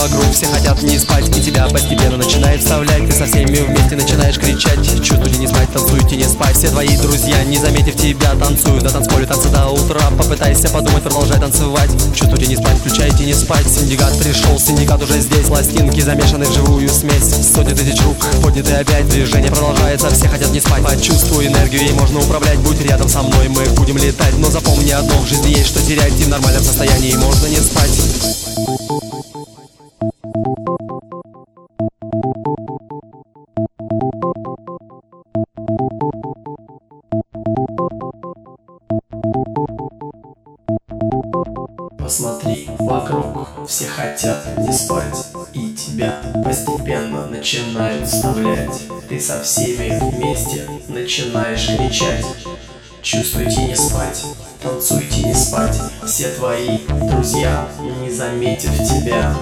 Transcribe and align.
вокруг. 0.00 0.32
Все 0.32 0.46
хотят 0.46 0.82
не 0.82 0.98
спать 0.98 1.28
и 1.36 1.40
тебя 1.40 1.66
постепенно 1.68 2.16
начинает 2.16 2.60
вставлять. 2.60 3.06
Ты 3.06 3.12
со 3.12 3.26
всеми 3.26 3.58
вместе 3.58 3.96
начинаешь 3.96 4.38
кричать. 4.38 4.80
Чувствуйте 5.02 5.38
не 5.38 5.46
спать, 5.46 5.70
танцуйте 5.72 6.16
не 6.16 6.24
спать. 6.24 6.56
Все 6.56 6.68
твои 6.68 6.96
друзья, 6.96 7.42
не 7.44 7.58
заметив 7.58 7.96
тебя, 7.96 8.34
танцуют. 8.34 8.82
На 8.82 8.90
танцполе 8.90 9.26
танцы 9.26 9.48
до 9.48 9.66
утра. 9.66 10.00
Попытайся 10.16 10.68
подумать, 10.70 11.02
продолжай 11.02 11.38
танцевать. 11.38 11.90
Чувствуйте 12.14 12.46
не 12.46 12.56
спать, 12.56 12.78
включайте 12.78 13.24
не 13.24 13.34
спать. 13.34 13.66
Синдикат 13.68 14.18
пришел, 14.18 14.58
синдикат 14.58 15.02
уже 15.02 15.20
здесь. 15.20 15.46
Пластинки 15.46 16.00
замешаны 16.00 16.46
в 16.46 16.54
живую 16.54 16.88
смесь. 16.88 17.34
Сотни 17.54 17.74
тысяч 17.74 18.00
рук, 18.02 18.16
подняты 18.42 18.72
опять. 18.72 19.08
Движение 19.08 19.50
продолжается, 19.50 20.10
все 20.10 20.28
хотят 20.28 20.50
не 20.50 20.60
спать. 20.60 20.82
Почувствуй 20.82 21.46
энергию, 21.46 21.82
ей 21.82 21.92
можно 21.92 22.20
управлять. 22.20 22.58
Будь 22.60 22.80
рядом 22.82 23.08
со 23.08 23.22
мной, 23.22 23.48
мы 23.48 23.64
будем 23.76 23.98
летать. 23.98 24.36
Но 24.38 24.50
запомни 24.50 24.90
одно, 24.90 25.20
в 25.20 25.26
жизни 25.26 25.50
есть 25.50 25.68
что 25.68 25.82
терять. 25.82 26.18
И 26.20 26.24
в 26.24 26.28
нормальном 26.28 26.62
состоянии 26.62 27.14
можно 27.16 27.46
не 27.46 27.56
спать 27.56 27.90
Посмотри 42.10 42.68
вокруг, 42.80 43.46
все 43.68 43.86
хотят 43.86 44.44
не 44.58 44.72
спать 44.72 45.28
И 45.52 45.72
тебя 45.74 46.20
постепенно 46.44 47.28
начинают 47.28 48.08
вставлять. 48.08 48.82
Ты 49.08 49.20
со 49.20 49.40
всеми 49.44 49.96
вместе 50.10 50.68
начинаешь 50.88 51.68
кричать. 51.68 52.26
Чувствуйте 53.00 53.62
не 53.62 53.76
спать, 53.76 54.24
танцуйте 54.60 55.22
не 55.22 55.34
спать. 55.34 55.80
Все 56.04 56.30
твои 56.30 56.78
друзья, 56.88 57.68
не 58.00 58.10
заметив 58.10 58.76
тебя. 58.76 59.32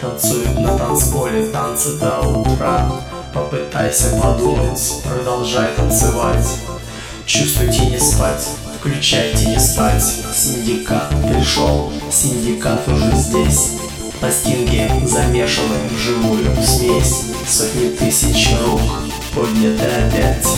Танцуют 0.00 0.58
на 0.58 0.76
танцполе 0.76 1.46
танцы 1.52 1.96
до 1.96 2.22
утра. 2.22 2.90
Попытайся 3.32 4.20
подумать, 4.20 5.00
продолжай 5.04 5.68
танцевать. 5.76 6.58
Чувствуйте 7.24 7.86
не 7.86 8.00
спать, 8.00 8.48
включайте 8.80 9.46
не 9.46 9.60
спать. 9.60 10.02
Синдикат 10.34 11.10
пришел, 11.28 11.92
синдикат 12.10 12.88
уже 12.88 13.14
здесь. 13.14 13.72
Пластинки 14.18 14.90
замешаны 15.04 15.76
в 15.90 15.98
живую 15.98 16.56
смесь. 16.64 17.26
Сотни 17.46 17.90
тысяч 17.90 18.50
рук 18.64 18.80
подняты 19.34 19.84
опять. 19.84 20.48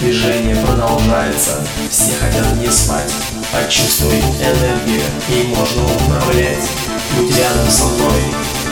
Движение 0.00 0.56
продолжается, 0.56 1.64
все 1.88 2.12
хотят 2.20 2.56
не 2.56 2.70
спать. 2.70 3.12
Почувствуй 3.52 4.18
энергию, 4.18 5.02
ей 5.28 5.46
можно 5.54 5.84
управлять. 5.84 6.68
Будь 7.16 7.36
рядом 7.36 7.70
со 7.70 7.84
мной, 7.84 8.22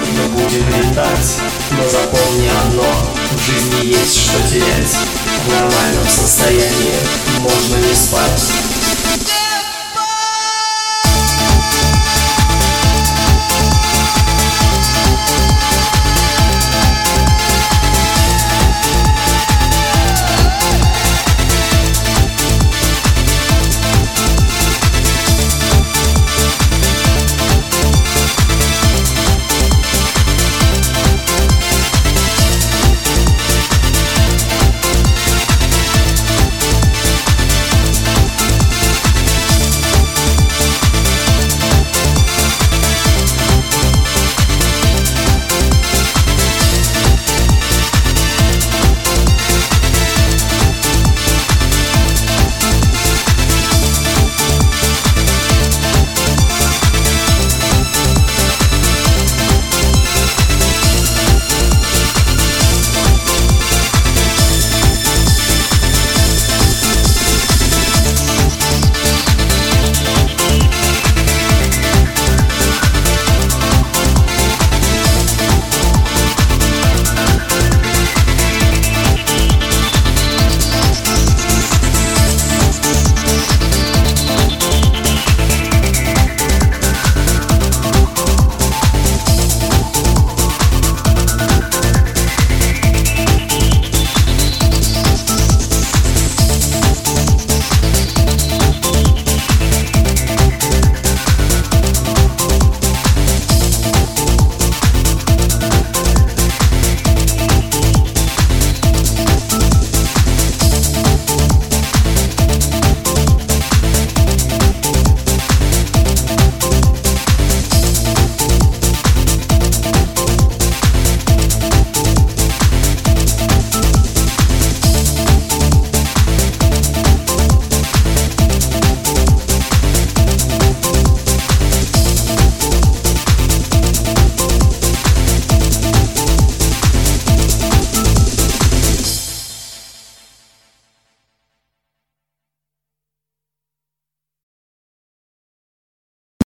и 0.05 0.19
мы 0.19 0.43
будем 0.43 0.67
летать. 0.69 1.39
Но 1.71 1.89
запомни 1.89 2.51
одно, 2.67 2.93
в 3.31 3.47
жизни 3.47 3.87
есть 3.87 4.19
что 4.19 4.49
терять 4.49 5.04
В 5.45 5.49
нормальном 5.49 6.09
состоянии. 6.09 6.95
Можно 7.41 7.77
не 7.77 7.95
спать 7.95 9.44